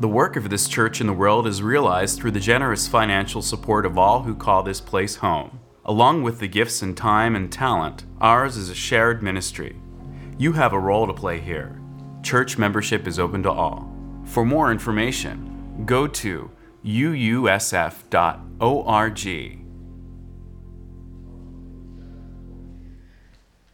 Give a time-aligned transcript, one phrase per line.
[0.00, 3.86] The work of this church in the world is realized through the generous financial support
[3.86, 5.60] of all who call this place home.
[5.84, 9.76] Along with the gifts and time and talent, ours is a shared ministry.
[10.36, 11.78] You have a role to play here.
[12.24, 13.88] Church membership is open to all.
[14.24, 16.50] For more information, go to
[16.84, 18.08] uusf.org.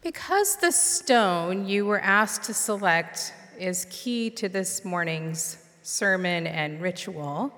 [0.03, 5.57] Because the stone you were asked to select is key to this morning's
[5.91, 7.53] sermon and ritual,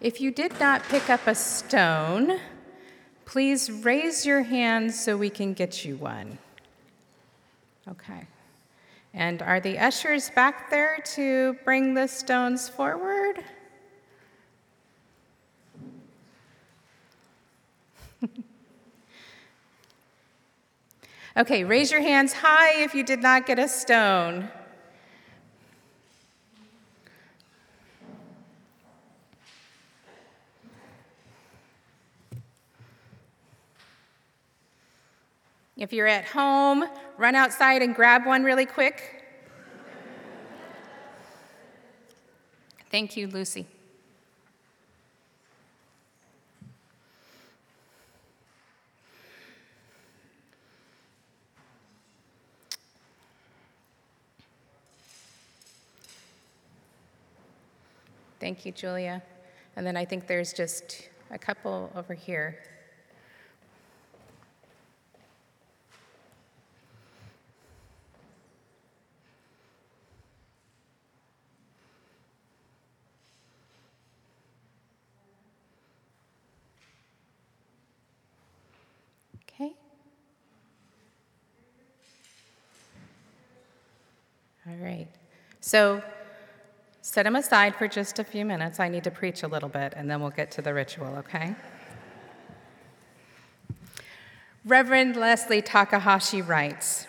[0.00, 2.40] if you did not pick up a stone,
[3.24, 6.38] please raise your hand so we can get you one.
[7.88, 8.26] Okay.
[9.14, 13.44] And are the ushers back there to bring the stones forward?
[21.36, 24.50] okay, raise your hands high if you did not get a stone.
[35.78, 36.84] If you're at home,
[37.18, 39.24] run outside and grab one really quick.
[42.90, 43.64] Thank you, Lucy.
[58.40, 59.22] Thank you, Julia.
[59.76, 62.58] And then I think there's just a couple over here.
[79.60, 79.72] Okay.
[84.68, 85.08] All right.
[85.60, 86.02] So
[87.00, 88.78] set them aside for just a few minutes.
[88.78, 91.54] I need to preach a little bit, and then we'll get to the ritual, okay?
[94.66, 97.06] Reverend Leslie Takahashi writes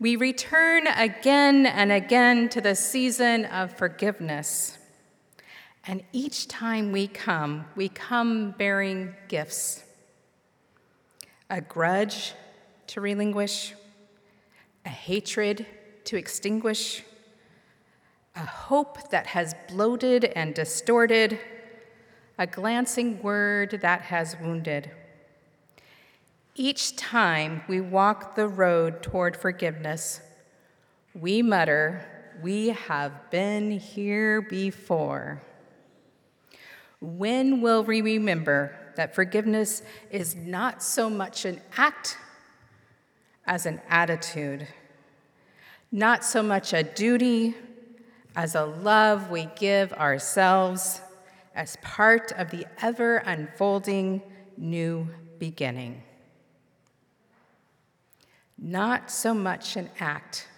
[0.00, 4.76] We return again and again to the season of forgiveness.
[5.86, 9.84] And each time we come, we come bearing gifts
[11.48, 12.34] a grudge
[12.88, 13.72] to relinquish,
[14.84, 15.64] a hatred
[16.06, 17.02] to extinguish,
[18.34, 21.38] a hope that has bloated and distorted,
[22.38, 24.90] a glancing word that has wounded.
[26.54, 30.20] Each time we walk the road toward forgiveness,
[31.14, 32.06] we mutter,
[32.42, 35.42] We have been here before.
[37.00, 42.18] When will we remember that forgiveness is not so much an act
[43.46, 44.68] as an attitude,
[45.92, 47.54] not so much a duty
[48.34, 51.00] as a love we give ourselves
[51.54, 54.20] as part of the ever unfolding
[54.56, 55.08] new
[55.38, 56.02] beginning.
[58.58, 60.48] Not so much an act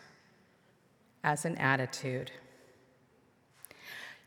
[1.23, 2.33] as an attitude.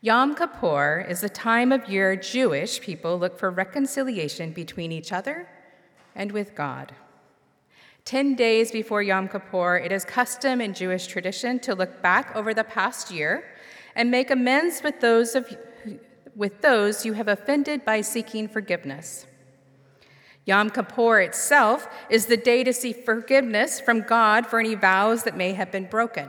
[0.00, 5.48] Yom Kippur is the time of year Jewish people look for reconciliation between each other
[6.14, 6.94] and with God.
[8.04, 12.52] Ten days before Yom Kippur, it is custom in Jewish tradition to look back over
[12.52, 13.44] the past year
[13.94, 15.54] and make amends with those, of,
[16.34, 19.26] with those you have offended by seeking forgiveness.
[20.44, 25.36] Yom Kippur itself is the day to seek forgiveness from God for any vows that
[25.36, 26.28] may have been broken.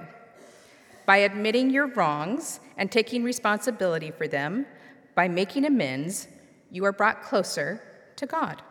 [1.07, 4.67] By admitting your wrongs and taking responsibility for them,
[5.15, 6.27] by making amends,
[6.69, 7.81] you are brought closer
[8.17, 8.61] to God.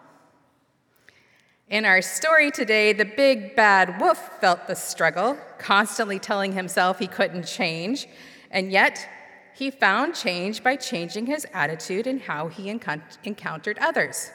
[1.73, 7.07] In our story today, the big bad wolf felt the struggle, constantly telling himself he
[7.07, 8.09] couldn't change,
[8.51, 9.09] and yet
[9.55, 14.31] he found change by changing his attitude and how he encountered others.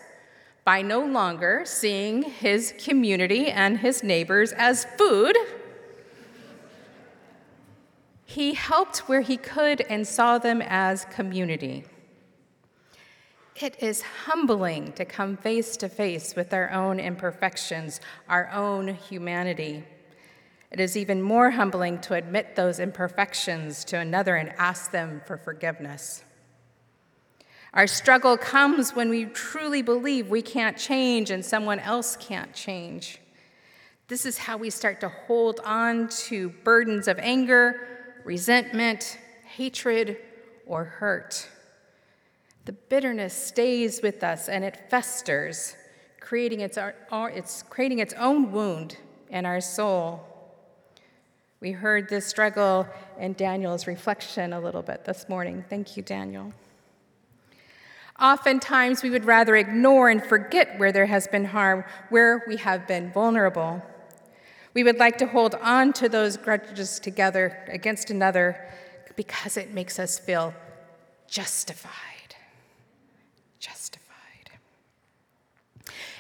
[0.66, 5.38] By no longer seeing his community and his neighbors as food,
[8.26, 11.86] he helped where he could and saw them as community.
[13.60, 18.00] It is humbling to come face to face with our own imperfections,
[18.30, 19.84] our own humanity.
[20.70, 25.38] It is even more humbling to admit those imperfections to another and ask them for
[25.38, 26.24] forgiveness.
[27.74, 33.20] Our struggle comes when we truly believe we can't change and someone else can't change.
[34.08, 40.18] This is how we start to hold on to burdens of anger, resentment, hatred,
[40.68, 41.50] or hurt.
[42.68, 45.78] The bitterness stays with us and it festers,
[46.20, 48.98] creating its, it's creating its own wound
[49.30, 50.22] in our soul.
[51.62, 52.86] We heard this struggle
[53.18, 55.64] in Daniel's reflection a little bit this morning.
[55.70, 56.52] Thank you, Daniel.
[58.20, 62.86] Oftentimes, we would rather ignore and forget where there has been harm, where we have
[62.86, 63.82] been vulnerable.
[64.74, 68.70] We would like to hold on to those grudges together against another
[69.16, 70.54] because it makes us feel
[71.30, 72.17] justified.
[73.68, 74.52] Justified.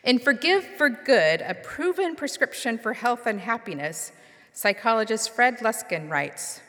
[0.03, 4.11] In Forgive for Good, a proven prescription for health and happiness,
[4.53, 6.61] psychologist Fred Luskin writes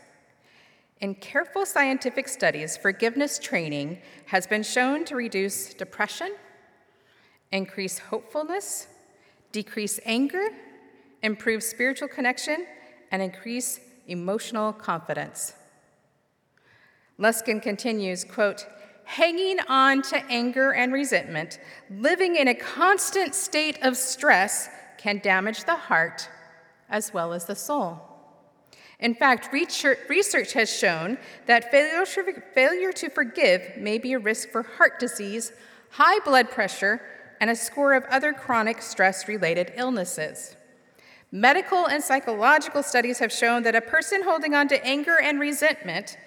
[1.00, 6.32] in careful scientific studies, forgiveness training has been shown to reduce depression,
[7.52, 8.88] increase hopefulness,
[9.52, 10.48] decrease anger,
[11.22, 12.66] improve spiritual connection,
[13.12, 13.78] and increase
[14.08, 15.54] emotional confidence.
[17.18, 18.66] Luskin continues, quote,
[19.08, 21.58] hanging on to anger and resentment,
[21.88, 24.68] living in a constant state of stress
[24.98, 26.28] can damage the heart
[26.90, 27.98] as well as the soul.
[29.00, 31.16] In fact, research has shown
[31.46, 35.52] that failure to forgive may be a risk for heart disease,
[35.88, 37.00] high blood pressure,
[37.40, 40.54] and a score of other chronic stress related illnesses.
[41.32, 46.18] Medical and psychological studies have shown that a person holding on to anger and resentment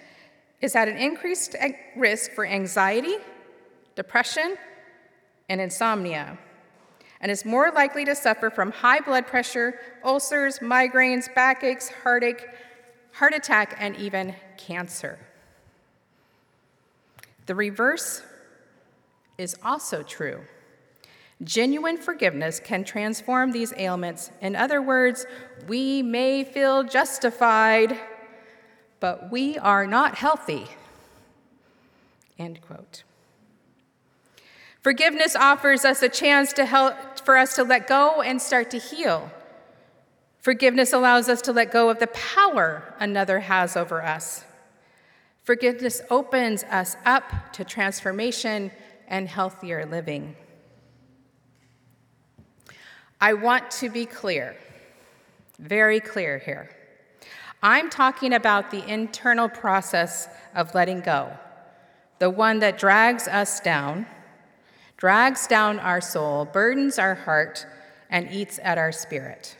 [0.62, 1.54] is at an increased
[1.96, 3.16] risk for anxiety,
[3.96, 4.56] depression,
[5.48, 6.38] and insomnia,
[7.20, 12.46] and is more likely to suffer from high blood pressure, ulcers, migraines, backaches, heartache,
[13.12, 15.18] heart attack, and even cancer.
[17.46, 18.22] The reverse
[19.36, 20.42] is also true.
[21.42, 24.30] Genuine forgiveness can transform these ailments.
[24.40, 25.26] In other words,
[25.66, 27.98] we may feel justified,
[29.02, 30.68] but we are not healthy.
[32.38, 33.02] End quote.
[34.80, 38.78] Forgiveness offers us a chance to help for us to let go and start to
[38.78, 39.28] heal.
[40.38, 44.44] Forgiveness allows us to let go of the power another has over us.
[45.42, 48.70] Forgiveness opens us up to transformation
[49.08, 50.36] and healthier living.
[53.20, 54.54] I want to be clear,
[55.58, 56.70] very clear here.
[57.62, 61.32] I'm talking about the internal process of letting go,
[62.18, 64.06] the one that drags us down,
[64.96, 67.64] drags down our soul, burdens our heart,
[68.10, 69.56] and eats at our spirit.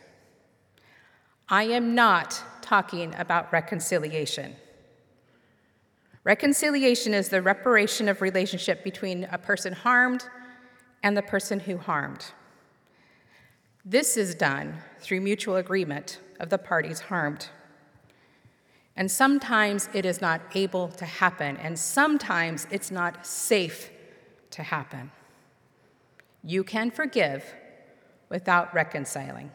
[1.48, 4.56] I am not talking about reconciliation.
[6.24, 10.24] Reconciliation is the reparation of relationship between a person harmed
[11.02, 12.32] and the person who harmed.
[13.84, 17.48] This is done through mutual agreement of the parties harmed.
[18.96, 23.90] And sometimes it is not able to happen, and sometimes it's not safe
[24.50, 25.10] to happen.
[26.44, 27.44] You can forgive
[28.28, 29.50] without reconciling.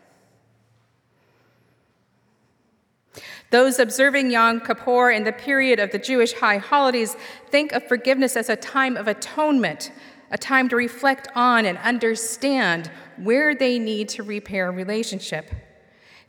[3.50, 7.16] Those observing Yom Kippur in the period of the Jewish high holidays
[7.50, 9.92] think of forgiveness as a time of atonement,
[10.32, 15.52] a time to reflect on and understand where they need to repair a relationship.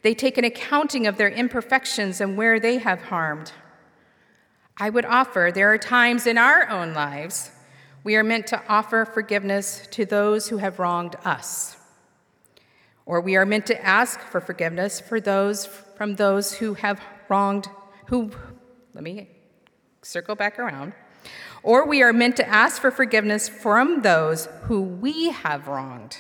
[0.03, 3.53] They take an accounting of their imperfections and where they have harmed.
[4.77, 7.51] I would offer there are times in our own lives
[8.05, 11.77] we are meant to offer forgiveness to those who have wronged us.
[13.05, 17.69] Or we are meant to ask for forgiveness for those from those who have wronged,
[18.07, 18.31] who,
[18.95, 19.29] let me
[20.03, 20.93] circle back around.
[21.65, 26.19] Or we are meant to ask for forgiveness from those who we have wronged.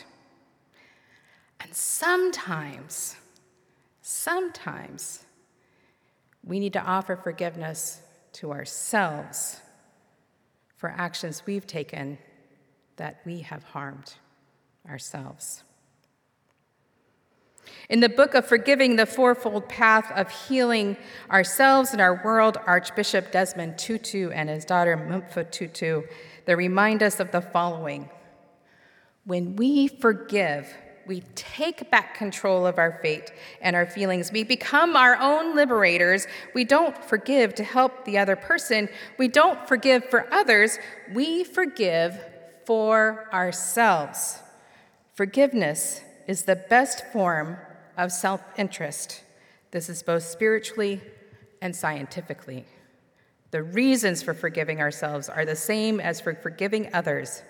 [1.61, 3.17] And sometimes,
[4.09, 5.27] sometimes,
[6.43, 8.01] we need to offer forgiveness
[8.33, 9.61] to ourselves
[10.77, 12.17] for actions we've taken
[12.97, 14.15] that we have harmed
[14.89, 15.63] ourselves.
[17.91, 20.97] In the book of Forgiving the Fourfold Path of Healing
[21.31, 26.05] Ourselves and Our World, Archbishop Desmond Tutu and his daughter Mpho Tutu,
[26.47, 28.09] they remind us of the following
[29.27, 30.73] When we forgive,
[31.09, 34.31] we take back control of our fate and our feelings.
[34.31, 36.27] We become our own liberators.
[36.55, 38.91] We don't forgive to help the other person.
[39.19, 40.79] We don't forgive for others.
[41.13, 42.21] We forgive
[42.67, 44.41] for ourselves.
[45.15, 47.57] Forgiveness is the best form
[47.97, 49.25] of self interest.
[49.71, 51.01] This is both spiritually
[51.63, 52.67] and scientifically.
[53.51, 57.43] The reasons for forgiving ourselves are the same as for forgiving others.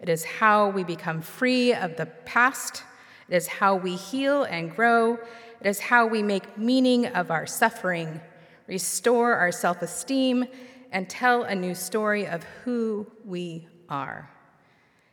[0.00, 2.84] It is how we become free of the past.
[3.28, 5.14] It is how we heal and grow.
[5.60, 8.20] It is how we make meaning of our suffering,
[8.66, 10.46] restore our self esteem,
[10.92, 14.30] and tell a new story of who we are.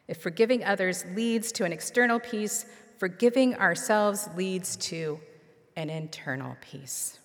[0.08, 2.66] If forgiving others leads to an external peace,
[3.00, 5.20] forgiving ourselves leads to
[5.76, 7.20] an internal peace.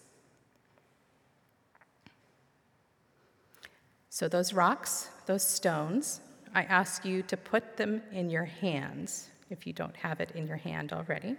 [4.09, 6.21] So, those rocks, those stones,
[6.55, 10.47] I ask you to put them in your hands if you don't have it in
[10.47, 11.37] your hand already.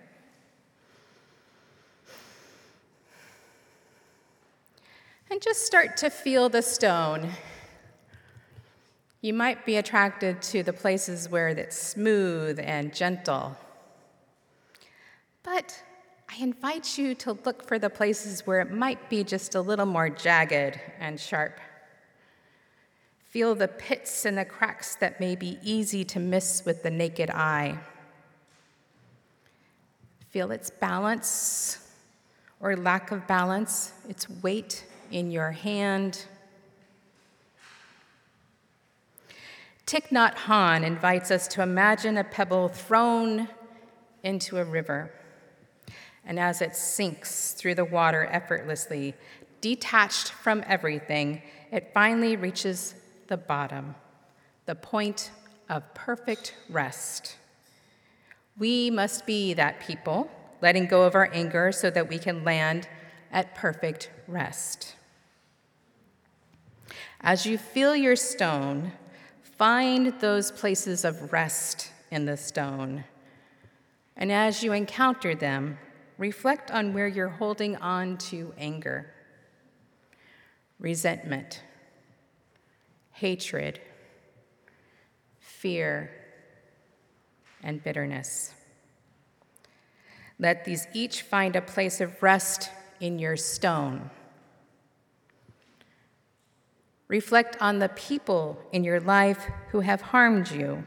[5.29, 7.29] And just start to feel the stone.
[9.21, 13.55] You might be attracted to the places where it's smooth and gentle.
[15.43, 15.81] But
[16.29, 19.85] I invite you to look for the places where it might be just a little
[19.85, 21.59] more jagged and sharp.
[23.31, 27.29] Feel the pits and the cracks that may be easy to miss with the naked
[27.29, 27.79] eye.
[30.31, 31.89] Feel its balance
[32.59, 36.25] or lack of balance, its weight in your hand.
[39.87, 43.47] Thich Nhat Hanh invites us to imagine a pebble thrown
[44.23, 45.09] into a river.
[46.25, 49.15] And as it sinks through the water effortlessly,
[49.61, 52.95] detached from everything, it finally reaches
[53.31, 53.95] the bottom,
[54.65, 55.31] the point
[55.69, 57.37] of perfect rest.
[58.59, 60.29] We must be that people,
[60.61, 62.89] letting go of our anger so that we can land
[63.31, 64.95] at perfect rest.
[67.21, 68.91] As you feel your stone,
[69.41, 73.05] find those places of rest in the stone.
[74.17, 75.77] And as you encounter them,
[76.17, 79.13] reflect on where you're holding on to anger,
[80.79, 81.61] resentment,
[83.21, 83.79] hatred,
[85.39, 86.09] fear,
[87.61, 88.51] and bitterness.
[90.39, 94.09] Let these each find a place of rest in your stone.
[97.07, 100.83] Reflect on the people in your life who have harmed you,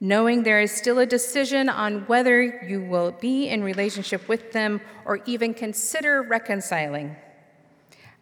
[0.00, 4.80] knowing there is still a decision on whether you will be in relationship with them
[5.04, 7.16] or even consider reconciling.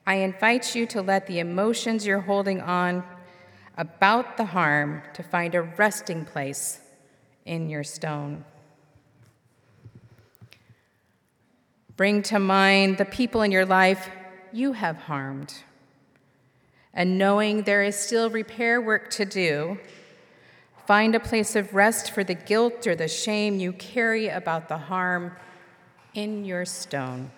[0.07, 3.05] I invite you to let the emotions you're holding on
[3.77, 6.81] about the harm to find a resting place
[7.47, 8.45] in your stone.
[11.97, 14.11] Bring to mind the people in your life
[14.53, 15.55] you have harmed.
[16.93, 19.79] And knowing there is still repair work to do,
[20.87, 24.79] find a place of rest for the guilt or the shame you carry about the
[24.79, 25.33] harm
[26.15, 27.31] in your stone.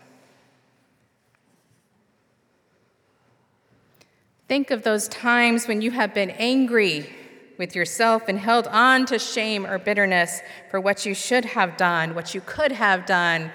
[4.49, 7.11] Think of those times when you have been angry
[7.59, 12.15] with yourself and held on to shame or bitterness for what you should have done,
[12.15, 13.51] what you could have done.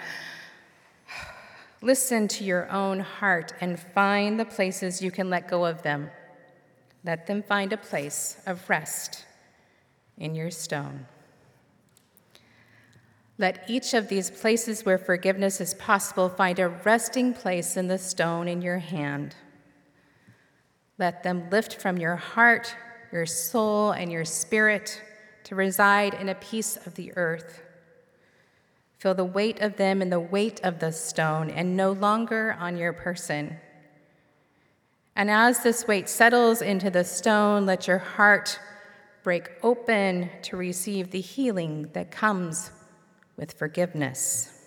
[1.82, 6.10] Listen to your own heart and find the places you can let go of them.
[7.06, 9.26] Let them find a place of rest
[10.18, 11.06] in your stone.
[13.38, 17.98] Let each of these places where forgiveness is possible find a resting place in the
[17.98, 19.36] stone in your hand.
[21.02, 22.76] Let them lift from your heart,
[23.12, 25.02] your soul, and your spirit
[25.46, 27.64] to reside in a piece of the earth.
[29.00, 32.78] Feel the weight of them and the weight of the stone and no longer on
[32.78, 33.58] your person.
[35.16, 38.60] And as this weight settles into the stone, let your heart
[39.24, 42.70] break open to receive the healing that comes
[43.38, 44.61] with forgiveness.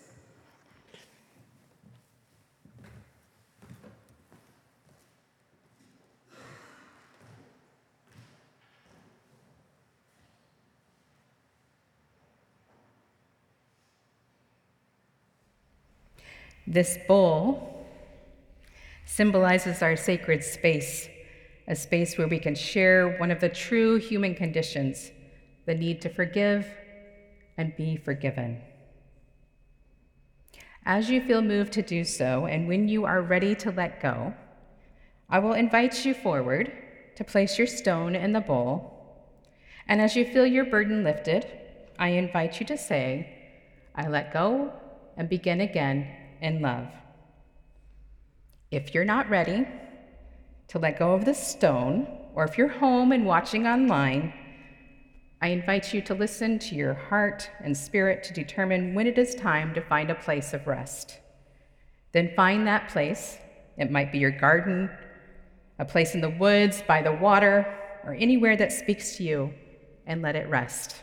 [16.66, 17.86] This bowl
[19.04, 21.08] symbolizes our sacred space,
[21.68, 25.10] a space where we can share one of the true human conditions
[25.66, 26.66] the need to forgive
[27.56, 28.60] and be forgiven.
[30.86, 34.34] As you feel moved to do so, and when you are ready to let go,
[35.30, 36.70] I will invite you forward
[37.16, 38.90] to place your stone in the bowl.
[39.86, 41.46] And as you feel your burden lifted,
[41.98, 43.28] I invite you to say,
[43.94, 44.72] I let go
[45.16, 46.08] and begin again
[46.40, 46.88] in love.
[48.70, 49.66] If you're not ready
[50.68, 54.32] to let go of the stone, or if you're home and watching online,
[55.40, 59.34] I invite you to listen to your heart and spirit to determine when it is
[59.34, 61.20] time to find a place of rest.
[62.12, 63.38] Then find that place.
[63.76, 64.88] It might be your garden,
[65.78, 69.52] a place in the woods, by the water, or anywhere that speaks to you,
[70.06, 70.96] and let it rest.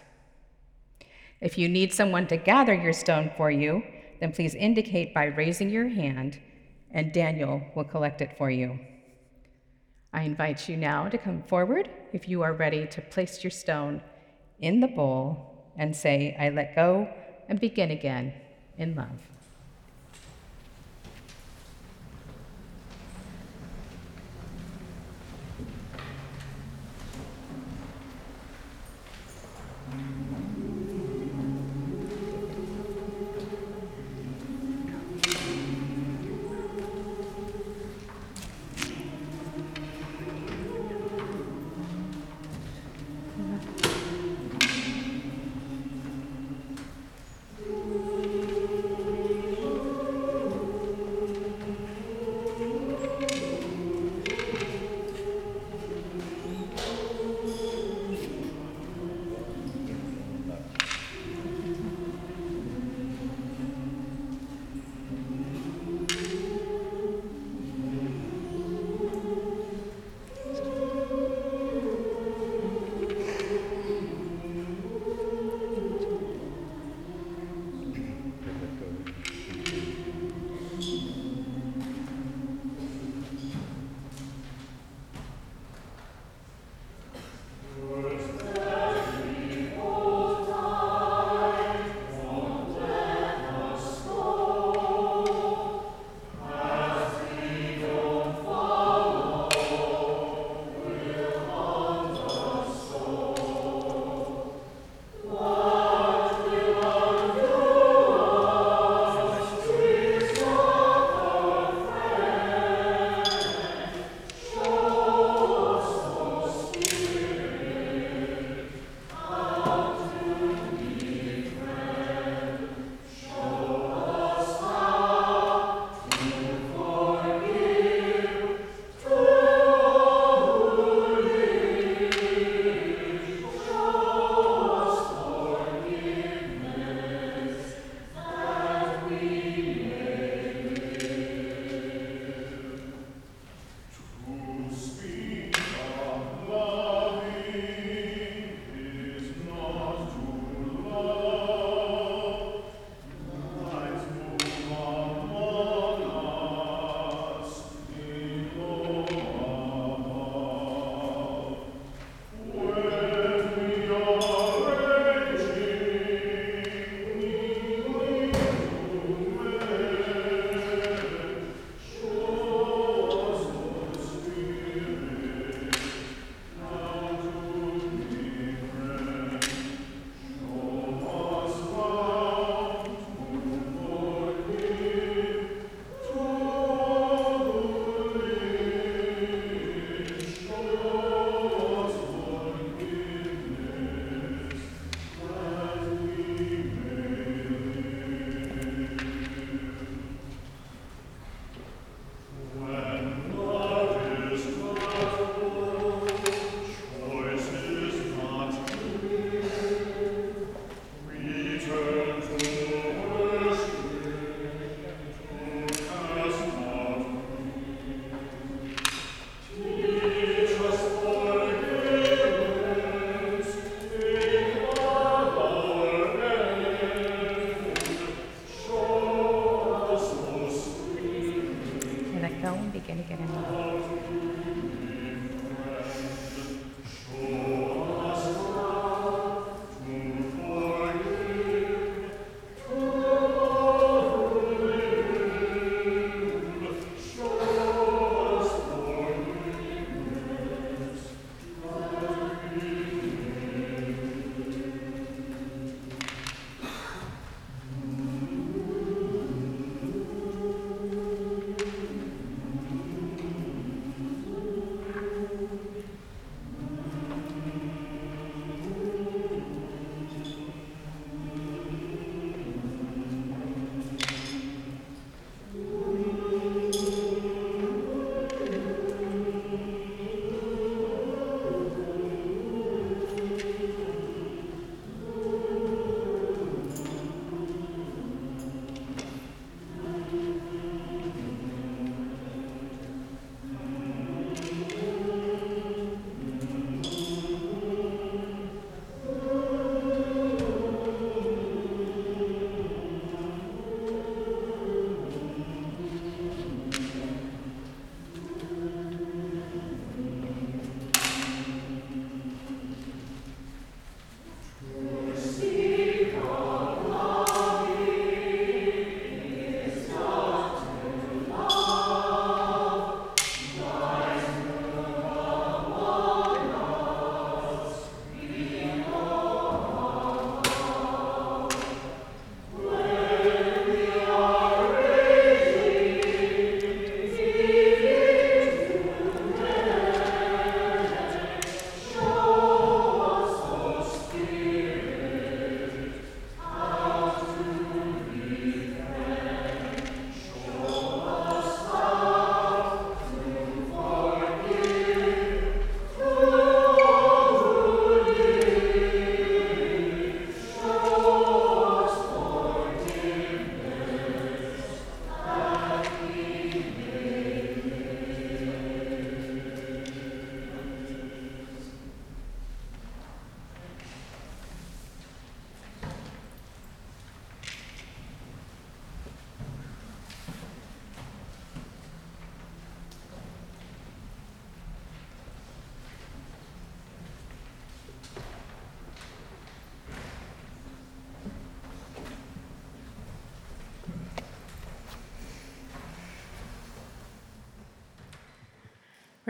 [1.39, 3.83] If you need someone to gather your stone for you,
[4.21, 6.39] then please indicate by raising your hand,
[6.91, 8.79] and Daniel will collect it for you.
[10.13, 14.01] I invite you now to come forward if you are ready to place your stone
[14.59, 17.09] in the bowl and say, I let go
[17.49, 18.33] and begin again
[18.77, 19.19] in love.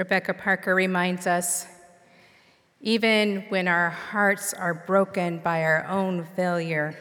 [0.02, 1.68] Rebecca Parker reminds us
[2.80, 6.98] even when our hearts are broken by our own failure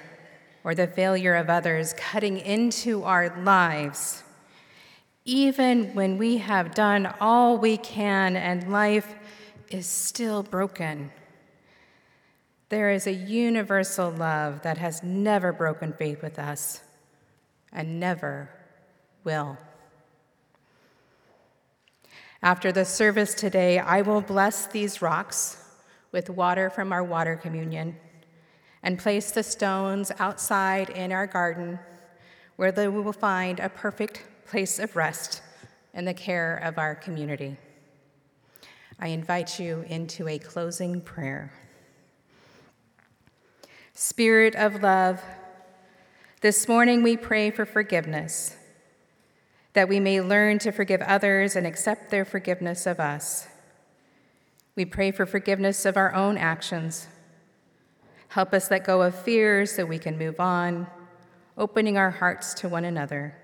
[0.65, 4.23] or the failure of others cutting into our lives,
[5.25, 9.15] even when we have done all we can and life
[9.71, 11.11] is still broken,
[12.69, 16.83] there is a universal love that has never broken faith with us
[17.73, 18.51] and never
[19.25, 19.57] will.
[22.43, 25.63] After the service today, I will bless these rocks
[26.11, 27.97] with water from our water communion
[28.83, 31.79] and place the stones outside in our garden
[32.57, 35.43] where they will find a perfect place of rest
[35.93, 37.59] in the care of our community.
[38.99, 41.53] I invite you into a closing prayer.
[43.93, 45.23] Spirit of love,
[46.41, 48.57] this morning we pray for forgiveness
[49.81, 53.49] that we may learn to forgive others and accept their forgiveness of us.
[54.77, 57.09] We pray for forgiveness of our own actions.
[58.29, 60.87] Help us let go of fears so we can move on,
[61.57, 63.35] opening our hearts to one another.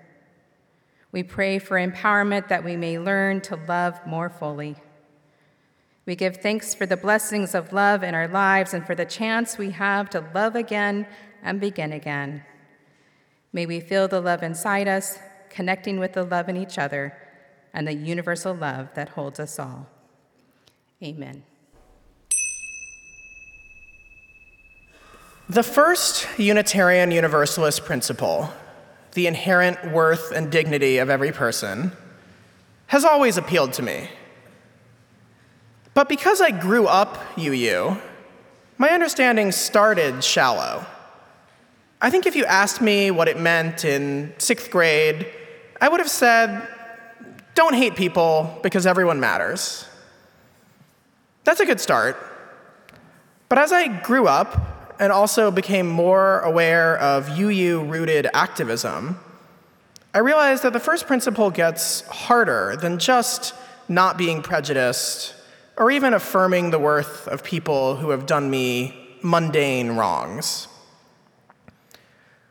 [1.11, 4.75] We pray for empowerment that we may learn to love more fully.
[6.05, 9.57] We give thanks for the blessings of love in our lives and for the chance
[9.57, 11.07] we have to love again
[11.41, 12.43] and begin again.
[13.51, 15.17] May we feel the love inside us
[15.57, 17.17] connecting with the love in each other
[17.73, 19.87] and the universal love that holds us all.
[21.03, 21.41] Amen.
[25.49, 28.53] The first Unitarian Universalist principle,
[29.13, 31.91] the inherent worth and dignity of every person,
[32.85, 34.09] has always appealed to me.
[35.95, 37.97] But because I grew up UU,
[38.77, 40.85] my understanding started shallow.
[41.99, 45.25] I think if you asked me what it meant in sixth grade
[45.79, 46.67] I would have said,
[47.55, 49.85] don't hate people because everyone matters.
[51.43, 52.17] That's a good start.
[53.49, 59.19] But as I grew up and also became more aware of UU rooted activism,
[60.13, 63.53] I realized that the first principle gets harder than just
[63.87, 65.35] not being prejudiced
[65.77, 70.67] or even affirming the worth of people who have done me mundane wrongs.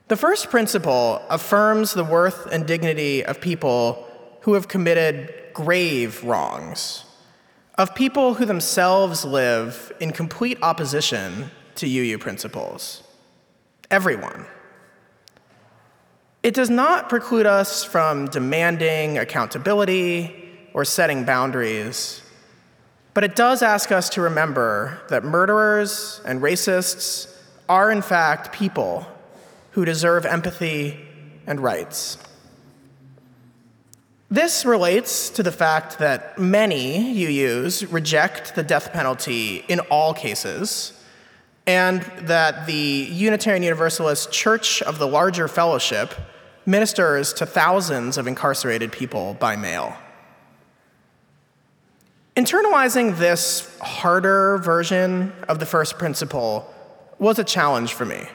[0.08, 4.06] The first principle affirms the worth and dignity of people
[4.42, 7.04] who have committed grave wrongs,
[7.76, 13.02] of people who themselves live in complete opposition to UU principles.
[13.90, 14.46] Everyone.
[16.44, 22.22] It does not preclude us from demanding accountability or setting boundaries,
[23.12, 27.34] but it does ask us to remember that murderers and racists
[27.68, 29.04] are, in fact, people
[29.76, 30.98] who deserve empathy
[31.46, 32.16] and rights.
[34.30, 40.94] This relates to the fact that many UUs reject the death penalty in all cases,
[41.66, 46.14] and that the Unitarian Universalist Church of the Larger Fellowship
[46.64, 49.94] ministers to thousands of incarcerated people by mail.
[52.34, 56.72] Internalizing this harder version of the first principle
[57.18, 58.26] was a challenge for me.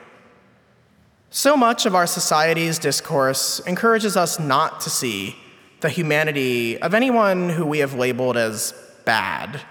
[1.33, 5.37] So much of our society's discourse encourages us not to see
[5.79, 8.73] the humanity of anyone who we have labeled as
[9.05, 9.61] bad,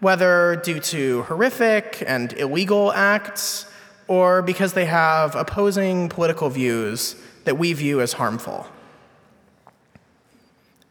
[0.00, 3.64] whether due to horrific and illegal acts
[4.06, 8.66] or because they have opposing political views that we view as harmful.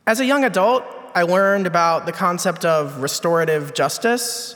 [0.08, 4.56] As a young adult, I learned about the concept of restorative justice,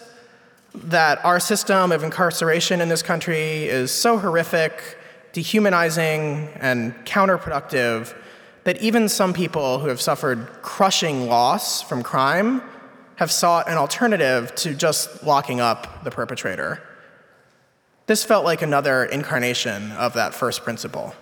[0.74, 4.98] that our system of incarceration in this country is so horrific,
[5.34, 8.16] dehumanizing, and counterproductive
[8.64, 12.62] that even some people who have suffered crushing loss from crime
[13.16, 16.82] have sought an alternative to just locking up the perpetrator.
[18.08, 21.16] This felt like another incarnation of that first principle.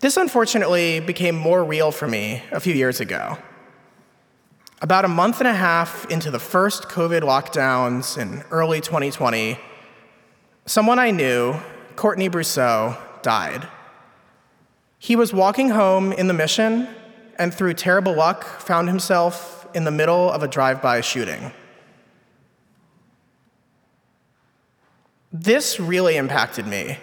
[0.00, 3.38] This unfortunately became more real for me a few years ago.
[4.82, 9.58] About a month and a half into the first COVID lockdowns in early 2020,
[10.66, 11.54] someone I knew,
[11.96, 13.68] Courtney Brousseau, died.
[14.98, 16.88] He was walking home in the mission
[17.38, 21.52] and, through terrible luck, found himself in the middle of a drive by shooting.
[25.32, 26.98] This really impacted me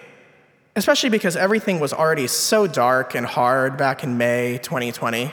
[0.76, 5.32] especially because everything was already so dark and hard back in May 2020.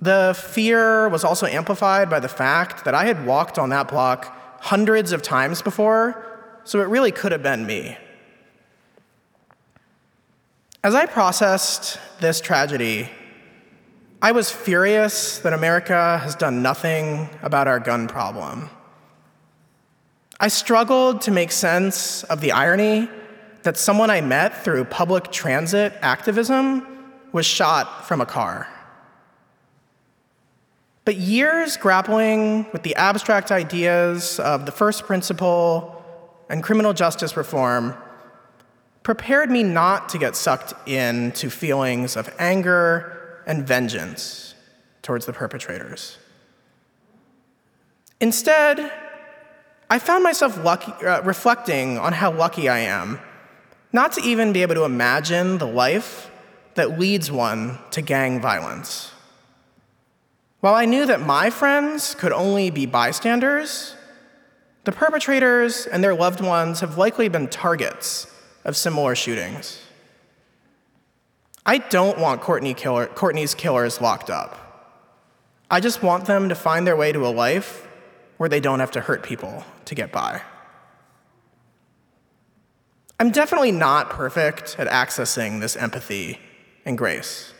[0.00, 4.36] The fear was also amplified by the fact that I had walked on that block
[4.60, 6.31] hundreds of times before,
[6.64, 7.96] so it really could have been me.
[10.84, 13.08] As I processed this tragedy,
[14.20, 18.70] I was furious that America has done nothing about our gun problem.
[20.38, 23.08] I struggled to make sense of the irony
[23.62, 26.86] that someone I met through public transit activism
[27.32, 28.68] was shot from a car.
[31.04, 35.91] But years grappling with the abstract ideas of the first principle
[36.52, 37.94] and criminal justice reform
[39.02, 44.54] prepared me not to get sucked into feelings of anger and vengeance
[45.00, 46.18] towards the perpetrators.
[48.20, 48.92] Instead,
[49.88, 53.18] I found myself lucky, uh, reflecting on how lucky I am
[53.92, 56.30] not to even be able to imagine the life
[56.74, 59.10] that leads one to gang violence.
[60.60, 63.96] While I knew that my friends could only be bystanders,
[64.84, 68.26] the perpetrators and their loved ones have likely been targets
[68.64, 69.80] of similar shootings.
[71.64, 74.58] I don't want Courtney killer, Courtney's killers locked up.
[75.70, 77.88] I just want them to find their way to a life
[78.36, 80.42] where they don't have to hurt people to get by.
[83.20, 86.40] I'm definitely not perfect at accessing this empathy
[86.84, 87.54] and grace.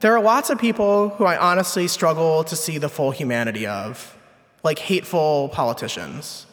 [0.00, 4.15] There are lots of people who I honestly struggle to see the full humanity of,
[4.62, 6.46] like hateful politicians.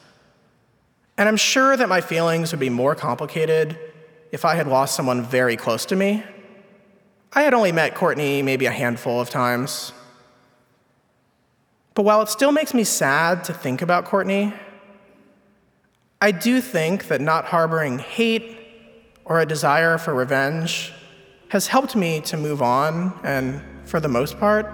[1.18, 3.78] And I'm sure that my feelings would be more complicated
[4.32, 6.24] if I had lost someone very close to me.
[7.34, 9.94] I had only met Courtney maybe a handful of times.
[11.94, 14.54] But while it still makes me sad to think about Courtney,
[16.22, 18.58] I do think that not harboring hate
[19.26, 20.94] or a desire for revenge
[21.50, 24.66] has helped me to move on and, for the most part,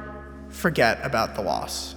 [0.49, 1.95] forget about the loss.